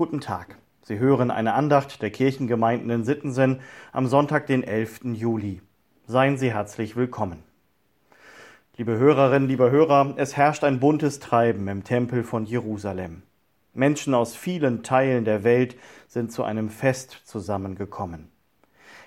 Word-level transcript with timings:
Guten 0.00 0.22
Tag. 0.22 0.56
Sie 0.80 0.98
hören 0.98 1.30
eine 1.30 1.52
Andacht 1.52 2.00
der 2.00 2.08
Kirchengemeinden 2.08 2.88
in 2.88 3.04
Sittensen 3.04 3.60
am 3.92 4.06
Sonntag, 4.06 4.46
den 4.46 4.64
11. 4.64 5.00
Juli. 5.12 5.60
Seien 6.06 6.38
Sie 6.38 6.54
herzlich 6.54 6.96
willkommen. 6.96 7.42
Liebe 8.78 8.96
Hörerinnen, 8.96 9.46
liebe 9.46 9.70
Hörer, 9.70 10.14
es 10.16 10.38
herrscht 10.38 10.64
ein 10.64 10.80
buntes 10.80 11.20
Treiben 11.20 11.68
im 11.68 11.84
Tempel 11.84 12.24
von 12.24 12.46
Jerusalem. 12.46 13.24
Menschen 13.74 14.14
aus 14.14 14.34
vielen 14.34 14.82
Teilen 14.82 15.26
der 15.26 15.44
Welt 15.44 15.76
sind 16.08 16.32
zu 16.32 16.44
einem 16.44 16.70
Fest 16.70 17.20
zusammengekommen. 17.26 18.30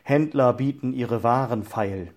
Händler 0.04 0.54
bieten 0.54 0.94
ihre 0.94 1.24
Waren 1.24 1.64
feil. 1.64 2.14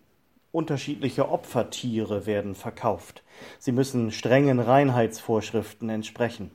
Unterschiedliche 0.53 1.31
Opfertiere 1.31 2.27
werden 2.27 2.55
verkauft. 2.55 3.25
Sie 3.59 3.73
müssen 3.73 4.11
strengen 4.11 4.61
Reinheitsvorschriften 4.61 5.89
entsprechen. 5.89 6.51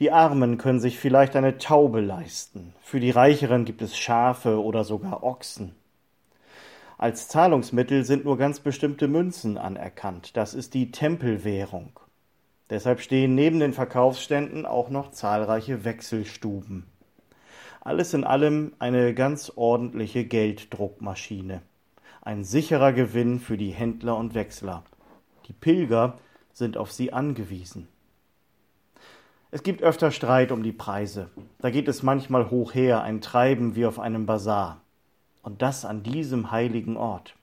Die 0.00 0.10
Armen 0.10 0.58
können 0.58 0.80
sich 0.80 0.98
vielleicht 0.98 1.36
eine 1.36 1.58
Taube 1.58 2.00
leisten. 2.00 2.74
Für 2.80 2.98
die 2.98 3.12
Reicheren 3.12 3.64
gibt 3.64 3.80
es 3.80 3.96
Schafe 3.96 4.60
oder 4.60 4.82
sogar 4.82 5.22
Ochsen. 5.22 5.76
Als 6.98 7.28
Zahlungsmittel 7.28 8.04
sind 8.04 8.24
nur 8.24 8.36
ganz 8.36 8.58
bestimmte 8.58 9.06
Münzen 9.06 9.56
anerkannt. 9.56 10.36
Das 10.36 10.54
ist 10.54 10.74
die 10.74 10.90
Tempelwährung. 10.90 12.00
Deshalb 12.70 13.00
stehen 13.00 13.36
neben 13.36 13.60
den 13.60 13.72
Verkaufsständen 13.72 14.66
auch 14.66 14.90
noch 14.90 15.12
zahlreiche 15.12 15.84
Wechselstuben. 15.84 16.86
Alles 17.80 18.14
in 18.14 18.24
allem 18.24 18.72
eine 18.80 19.14
ganz 19.14 19.52
ordentliche 19.54 20.24
Gelddruckmaschine. 20.24 21.62
Ein 22.20 22.42
sicherer 22.42 22.92
Gewinn 22.92 23.38
für 23.38 23.58
die 23.58 23.70
Händler 23.70 24.16
und 24.16 24.34
Wechsler. 24.34 24.82
Die 25.46 25.52
Pilger 25.52 26.18
sind 26.52 26.76
auf 26.76 26.90
sie 26.90 27.12
angewiesen. 27.12 27.86
Es 29.54 29.62
gibt 29.62 29.84
öfter 29.84 30.10
Streit 30.10 30.50
um 30.50 30.64
die 30.64 30.72
Preise. 30.72 31.30
Da 31.60 31.70
geht 31.70 31.86
es 31.86 32.02
manchmal 32.02 32.50
hoch 32.50 32.74
her, 32.74 33.04
ein 33.04 33.20
Treiben 33.20 33.76
wie 33.76 33.86
auf 33.86 34.00
einem 34.00 34.26
Bazar. 34.26 34.80
Und 35.44 35.62
das 35.62 35.84
an 35.84 36.02
diesem 36.02 36.50
heiligen 36.50 36.96
Ort. 36.96 37.36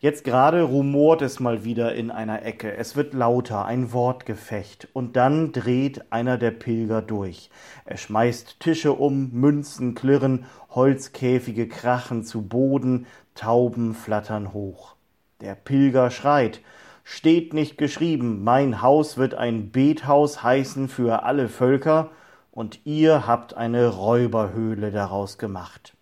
Jetzt 0.00 0.24
gerade 0.24 0.62
rumort 0.62 1.20
es 1.20 1.40
mal 1.40 1.64
wieder 1.64 1.94
in 1.94 2.10
einer 2.10 2.42
Ecke. 2.42 2.74
Es 2.74 2.96
wird 2.96 3.12
lauter, 3.12 3.66
ein 3.66 3.92
Wortgefecht. 3.92 4.88
Und 4.94 5.16
dann 5.16 5.52
dreht 5.52 6.10
einer 6.10 6.38
der 6.38 6.52
Pilger 6.52 7.02
durch. 7.02 7.50
Er 7.84 7.98
schmeißt 7.98 8.58
Tische 8.58 8.94
um, 8.94 9.32
Münzen 9.32 9.94
klirren, 9.94 10.46
Holzkäfige 10.70 11.68
krachen 11.68 12.24
zu 12.24 12.40
Boden, 12.40 13.04
Tauben 13.34 13.92
flattern 13.92 14.54
hoch. 14.54 14.94
Der 15.42 15.54
Pilger 15.54 16.10
schreit 16.10 16.62
steht 17.08 17.54
nicht 17.54 17.78
geschrieben, 17.78 18.42
mein 18.42 18.82
Haus 18.82 19.16
wird 19.16 19.32
ein 19.32 19.70
Bethaus 19.70 20.42
heißen 20.42 20.88
für 20.88 21.22
alle 21.22 21.48
Völker, 21.48 22.10
und 22.50 22.80
ihr 22.84 23.28
habt 23.28 23.54
eine 23.54 23.86
Räuberhöhle 23.86 24.90
daraus 24.90 25.38
gemacht. 25.38 25.94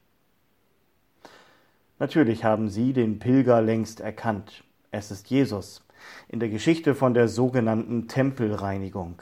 Natürlich 1.99 2.43
haben 2.43 2.71
sie 2.71 2.95
den 2.95 3.19
Pilger 3.19 3.61
längst 3.61 4.01
erkannt. 4.01 4.65
Es 4.93 5.11
ist 5.11 5.29
Jesus 5.29 5.85
in 6.29 6.41
der 6.41 6.49
Geschichte 6.49 6.95
von 6.95 7.13
der 7.13 7.29
sogenannten 7.29 8.09
Tempelreinigung. 8.09 9.21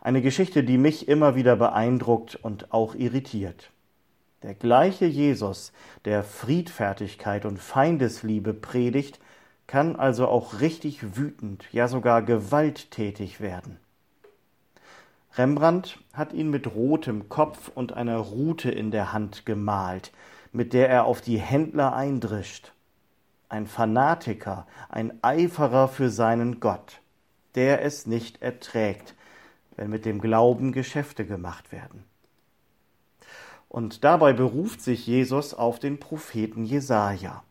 Eine 0.00 0.22
Geschichte, 0.22 0.64
die 0.64 0.78
mich 0.78 1.06
immer 1.06 1.34
wieder 1.34 1.56
beeindruckt 1.56 2.36
und 2.36 2.72
auch 2.72 2.94
irritiert. 2.94 3.72
Der 4.42 4.54
gleiche 4.54 5.06
Jesus, 5.06 5.72
der 6.06 6.22
Friedfertigkeit 6.24 7.44
und 7.44 7.58
Feindesliebe 7.58 8.54
predigt, 8.54 9.20
kann 9.72 9.96
also 9.96 10.28
auch 10.28 10.60
richtig 10.60 11.16
wütend, 11.16 11.64
ja 11.72 11.88
sogar 11.88 12.20
gewalttätig 12.20 13.40
werden. 13.40 13.78
Rembrandt 15.32 15.98
hat 16.12 16.34
ihn 16.34 16.50
mit 16.50 16.74
rotem 16.74 17.30
Kopf 17.30 17.70
und 17.74 17.94
einer 17.94 18.18
Rute 18.18 18.70
in 18.70 18.90
der 18.90 19.14
Hand 19.14 19.46
gemalt, 19.46 20.12
mit 20.52 20.74
der 20.74 20.90
er 20.90 21.06
auf 21.06 21.22
die 21.22 21.38
Händler 21.38 21.96
eindrischt. 21.96 22.74
Ein 23.48 23.66
Fanatiker, 23.66 24.66
ein 24.90 25.18
Eiferer 25.22 25.88
für 25.88 26.10
seinen 26.10 26.60
Gott, 26.60 27.00
der 27.54 27.82
es 27.82 28.04
nicht 28.06 28.42
erträgt, 28.42 29.14
wenn 29.76 29.88
mit 29.88 30.04
dem 30.04 30.20
Glauben 30.20 30.72
Geschäfte 30.72 31.24
gemacht 31.24 31.72
werden. 31.72 32.04
Und 33.70 34.04
dabei 34.04 34.34
beruft 34.34 34.82
sich 34.82 35.06
Jesus 35.06 35.54
auf 35.54 35.78
den 35.78 35.98
Propheten 35.98 36.66
Jesaja 36.66 37.42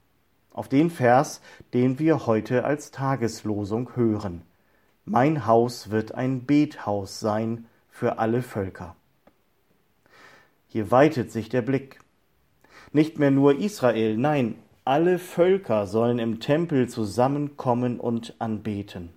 auf 0.54 0.68
den 0.68 0.90
Vers, 0.90 1.42
den 1.74 2.00
wir 2.00 2.26
heute 2.26 2.66
als 2.66 2.92
Tageslosung 2.92 3.96
hören. 3.96 4.44
Mein 5.06 5.46
Haus 5.46 5.90
wird 5.90 6.14
ein 6.14 6.46
Bethaus 6.46 7.20
sein 7.20 7.66
für 7.90 8.20
alle 8.20 8.42
Völker. 8.42 8.96
Hier 10.68 10.92
weitet 10.92 11.32
sich 11.32 11.50
der 11.50 11.62
Blick. 11.62 12.00
Nicht 12.94 13.20
mehr 13.20 13.32
nur 13.32 13.58
Israel, 13.58 14.18
nein, 14.18 14.56
alle 14.84 15.20
Völker 15.20 15.88
sollen 15.88 16.20
im 16.20 16.40
Tempel 16.40 16.90
zusammenkommen 16.90 18.00
und 18.00 18.36
anbeten. 18.40 19.10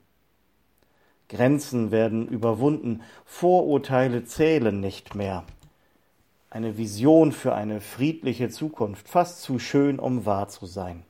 Grenzen 1.29 1.91
werden 1.91 2.29
überwunden, 2.29 3.03
Vorurteile 3.25 4.25
zählen 4.25 4.79
nicht 4.79 5.15
mehr. 5.15 5.45
Eine 6.51 6.77
Vision 6.77 7.33
für 7.33 7.55
eine 7.55 7.81
friedliche 7.81 8.51
Zukunft, 8.51 9.09
fast 9.09 9.43
zu 9.43 9.59
schön, 9.59 9.99
um 9.99 10.27
wahr 10.27 10.49
zu 10.49 10.67
sein. 10.67 11.05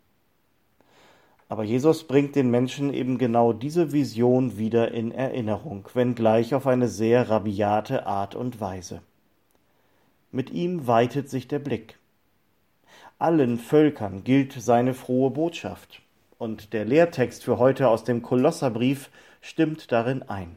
Aber 1.48 1.64
Jesus 1.64 2.04
bringt 2.04 2.36
den 2.36 2.50
Menschen 2.50 2.92
eben 2.92 3.18
genau 3.18 3.52
diese 3.52 3.92
Vision 3.92 4.56
wieder 4.56 4.92
in 4.92 5.12
Erinnerung, 5.12 5.88
wenngleich 5.92 6.54
auf 6.54 6.66
eine 6.66 6.88
sehr 6.88 7.28
rabiate 7.28 8.06
Art 8.06 8.34
und 8.34 8.60
Weise. 8.60 9.02
Mit 10.32 10.50
ihm 10.50 10.86
weitet 10.86 11.28
sich 11.28 11.46
der 11.46 11.58
Blick. 11.58 11.98
Allen 13.18 13.58
Völkern 13.58 14.24
gilt 14.24 14.52
seine 14.52 14.94
frohe 14.94 15.30
Botschaft, 15.30 16.02
und 16.38 16.72
der 16.72 16.84
Lehrtext 16.84 17.44
für 17.44 17.58
heute 17.58 17.88
aus 17.88 18.04
dem 18.04 18.22
Kolosserbrief 18.22 19.10
stimmt 19.40 19.92
darin 19.92 20.22
ein. 20.22 20.56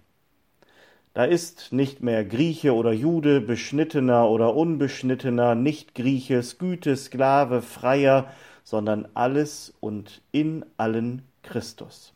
Da 1.14 1.26
ist 1.26 1.74
nicht 1.74 2.03
mehr 2.03 2.24
Grieche 2.26 2.76
oder 2.76 2.92
Jude, 2.92 3.42
Beschnittener 3.42 4.30
oder 4.30 4.56
Unbeschnittener, 4.56 5.56
nicht 5.56 5.96
Grieche, 5.96 6.44
Sküte, 6.44 6.96
Sklave, 6.96 7.62
Freier, 7.62 8.31
sondern 8.67 9.07
alles 9.13 9.73
und 9.79 10.22
in 10.33 10.66
allen 10.75 11.22
Christus. 11.41 12.13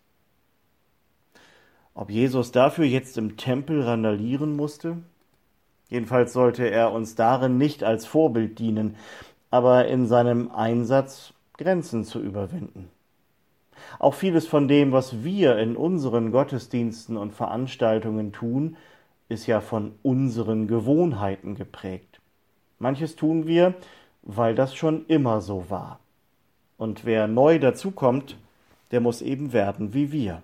Ob 1.93 2.09
Jesus 2.09 2.51
dafür 2.51 2.83
jetzt 2.83 3.17
im 3.17 3.37
Tempel 3.37 3.81
randalieren 3.83 4.57
musste? 4.57 4.97
Jedenfalls 5.87 6.33
sollte 6.33 6.69
er 6.69 6.91
uns 6.91 7.15
darin 7.15 7.57
nicht 7.57 7.85
als 7.85 8.05
Vorbild 8.05 8.59
dienen, 8.59 8.97
aber 9.49 9.87
in 9.87 10.07
seinem 10.07 10.51
Einsatz 10.51 11.33
Grenzen 11.57 12.03
zu 12.03 12.19
überwinden. 12.19 12.89
Auch 13.97 14.13
vieles 14.13 14.45
von 14.45 14.67
dem, 14.67 14.91
was 14.91 15.23
wir 15.23 15.57
in 15.57 15.77
unseren 15.77 16.33
Gottesdiensten 16.33 17.15
und 17.15 17.31
Veranstaltungen 17.31 18.33
tun, 18.33 18.75
ist 19.29 19.47
ja 19.47 19.61
von 19.61 19.93
unseren 20.03 20.67
Gewohnheiten 20.67 21.55
geprägt. 21.55 22.19
Manches 22.77 23.15
tun 23.15 23.47
wir, 23.47 23.73
weil 24.21 24.53
das 24.53 24.75
schon 24.75 25.05
immer 25.05 25.39
so 25.39 25.69
war. 25.69 26.01
Und 26.81 27.05
wer 27.05 27.27
neu 27.27 27.59
dazukommt, 27.59 28.37
der 28.89 29.01
muss 29.01 29.21
eben 29.21 29.53
werden 29.53 29.93
wie 29.93 30.11
wir. 30.11 30.41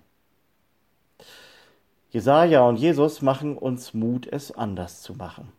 Jesaja 2.11 2.61
und 2.61 2.75
Jesus 2.75 3.23
machen 3.23 3.57
uns 3.57 3.95
Mut, 3.95 4.27
es 4.27 4.51
anders 4.51 5.01
zu 5.01 5.15
machen. 5.15 5.51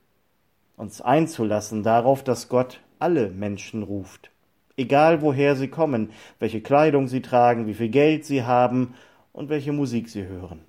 Uns 0.76 1.00
einzulassen 1.00 1.82
darauf, 1.82 2.22
dass 2.22 2.48
Gott 2.48 2.78
alle 3.00 3.28
Menschen 3.30 3.82
ruft. 3.82 4.30
Egal 4.76 5.20
woher 5.20 5.56
sie 5.56 5.66
kommen, 5.66 6.12
welche 6.38 6.60
Kleidung 6.60 7.08
sie 7.08 7.22
tragen, 7.22 7.66
wie 7.66 7.74
viel 7.74 7.88
Geld 7.88 8.24
sie 8.24 8.44
haben 8.44 8.94
und 9.32 9.48
welche 9.48 9.72
Musik 9.72 10.08
sie 10.08 10.26
hören. 10.28 10.60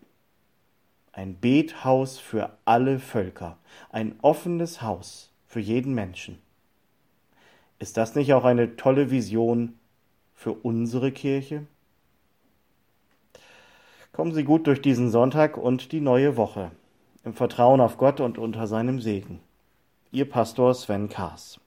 Ein 1.12 1.40
Bethaus 1.40 2.18
für 2.18 2.58
alle 2.66 2.98
Völker, 2.98 3.60
ein 3.92 4.16
offenes 4.24 4.82
Haus 4.82 5.32
für 5.46 5.60
jeden 5.60 5.94
Menschen. 5.94 6.40
Ist 7.78 7.96
das 7.96 8.16
nicht 8.16 8.34
auch 8.34 8.44
eine 8.44 8.76
tolle 8.76 9.12
Vision 9.12 9.76
für 10.40 10.54
unsere 10.54 11.12
Kirche? 11.12 11.68
Kommen 14.14 14.34
Sie 14.34 14.46
gut 14.46 14.68
durch 14.68 14.82
diesen 14.82 15.10
Sonntag 15.10 15.58
und 15.58 15.92
die 15.92 16.00
neue 16.00 16.38
Woche, 16.38 16.72
im 17.26 17.34
Vertrauen 17.34 17.82
auf 17.82 17.98
Gott 17.98 18.22
und 18.22 18.38
unter 18.38 18.66
seinem 18.66 19.02
Segen. 19.02 19.42
Ihr 20.14 20.30
Pastor 20.30 20.74
Sven 20.74 21.10
Kaas. 21.10 21.60